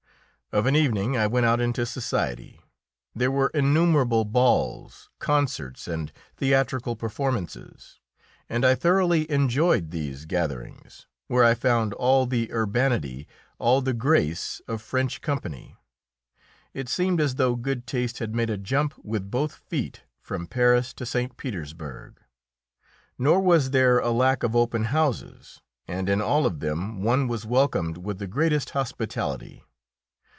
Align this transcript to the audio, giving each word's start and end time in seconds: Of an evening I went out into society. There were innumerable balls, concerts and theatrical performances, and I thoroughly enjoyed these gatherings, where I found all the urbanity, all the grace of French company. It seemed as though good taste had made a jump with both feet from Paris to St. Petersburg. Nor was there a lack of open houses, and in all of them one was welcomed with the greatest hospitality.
Of 0.53 0.65
an 0.65 0.75
evening 0.75 1.15
I 1.15 1.27
went 1.27 1.45
out 1.45 1.61
into 1.61 1.85
society. 1.85 2.59
There 3.15 3.31
were 3.31 3.51
innumerable 3.53 4.25
balls, 4.25 5.09
concerts 5.17 5.87
and 5.87 6.11
theatrical 6.35 6.97
performances, 6.97 8.01
and 8.49 8.65
I 8.65 8.75
thoroughly 8.75 9.31
enjoyed 9.31 9.91
these 9.91 10.25
gatherings, 10.25 11.07
where 11.27 11.45
I 11.45 11.53
found 11.53 11.93
all 11.93 12.25
the 12.25 12.51
urbanity, 12.51 13.29
all 13.59 13.79
the 13.81 13.93
grace 13.93 14.59
of 14.67 14.81
French 14.81 15.21
company. 15.21 15.77
It 16.73 16.89
seemed 16.89 17.21
as 17.21 17.35
though 17.35 17.55
good 17.55 17.87
taste 17.87 18.19
had 18.19 18.35
made 18.35 18.49
a 18.49 18.57
jump 18.57 18.97
with 19.05 19.31
both 19.31 19.55
feet 19.55 20.01
from 20.19 20.47
Paris 20.47 20.91
to 20.95 21.05
St. 21.05 21.37
Petersburg. 21.37 22.19
Nor 23.17 23.39
was 23.39 23.69
there 23.69 23.99
a 23.99 24.11
lack 24.11 24.43
of 24.43 24.53
open 24.53 24.83
houses, 24.83 25.61
and 25.87 26.09
in 26.09 26.21
all 26.21 26.45
of 26.45 26.59
them 26.59 27.01
one 27.01 27.29
was 27.29 27.45
welcomed 27.45 27.99
with 27.99 28.19
the 28.19 28.27
greatest 28.27 28.71
hospitality. 28.71 29.63